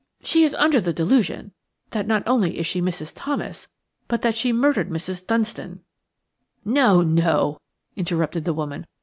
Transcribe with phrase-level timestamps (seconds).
[0.23, 1.51] "She is under the delusion
[1.91, 3.11] that not only is she Mrs.
[3.15, 3.67] Thomas,
[4.07, 5.27] but that she murdered Mrs.
[5.27, 5.81] Dunstan–"
[6.65, 7.59] "No–no!"
[7.95, 8.87] interrupted the woman.